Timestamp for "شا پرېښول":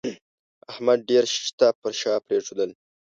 2.01-2.71